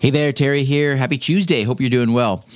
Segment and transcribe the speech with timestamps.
[0.00, 0.96] Hey there, Terry here.
[0.96, 1.62] Happy Tuesday.
[1.62, 2.46] Hope you're doing well.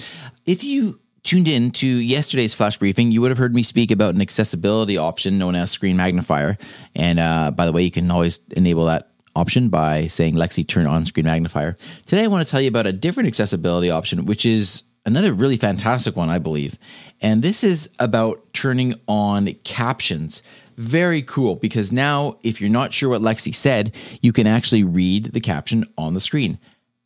[0.46, 4.14] If you tuned in to yesterday's flash briefing, you would have heard me speak about
[4.14, 6.56] an accessibility option known as Screen Magnifier.
[6.96, 10.86] And uh, by the way, you can always enable that option by saying Lexi turn
[10.86, 11.76] on Screen Magnifier.
[12.06, 15.58] Today, I want to tell you about a different accessibility option, which is another really
[15.58, 16.78] fantastic one, I believe.
[17.20, 20.42] And this is about turning on captions
[20.76, 25.32] very cool because now, if you're not sure what Lexi said, you can actually read
[25.32, 26.58] the caption on the screen.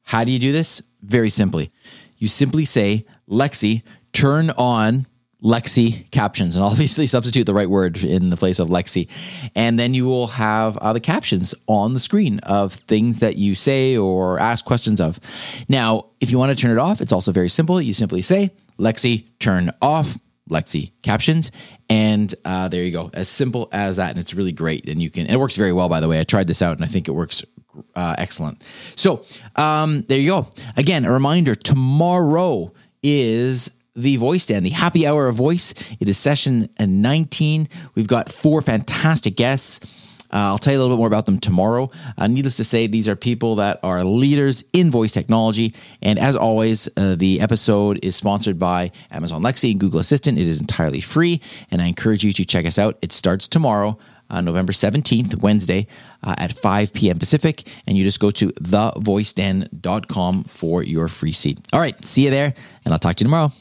[0.09, 0.80] How do you do this?
[1.03, 1.71] Very simply.
[2.16, 3.83] You simply say, Lexi,
[4.15, 5.07] turn on
[5.45, 9.07] Lexi captions, and obviously substitute the right word in the place of Lexi.
[9.55, 13.55] And then you will have uh, the captions on the screen of things that you
[13.55, 15.21] say or ask questions of.
[15.69, 17.79] Now, if you want to turn it off, it's also very simple.
[17.79, 20.16] You simply say, Lexi, turn off
[20.49, 21.52] Lexi captions.
[21.91, 23.11] And uh, there you go.
[23.13, 24.13] As simple as that.
[24.13, 24.88] And it's really great.
[24.88, 26.19] And you can, and it works very well, by the way.
[26.19, 27.45] I tried this out and I think it works
[27.95, 28.62] uh, excellent.
[28.96, 29.24] So
[29.57, 30.48] um, there you go.
[30.76, 35.74] Again, a reminder tomorrow is the voice den, the happy hour of voice.
[36.01, 37.68] It is session 19.
[37.95, 39.80] We've got four fantastic guests.
[40.30, 41.90] Uh, I'll tell you a little bit more about them tomorrow.
[42.18, 45.74] Uh, needless to say, these are people that are leaders in voice technology.
[46.02, 50.38] And as always, uh, the episode is sponsored by Amazon Lexi and Google Assistant.
[50.38, 52.98] It is entirely free, and I encourage you to check us out.
[53.01, 53.98] It starts tomorrow.
[54.30, 55.87] Uh, November 17th, Wednesday
[56.23, 57.18] uh, at 5 p.m.
[57.18, 57.66] Pacific.
[57.87, 61.59] And you just go to thevoiceden.com for your free seat.
[61.73, 62.54] All right, see you there,
[62.85, 63.52] and I'll talk to you tomorrow.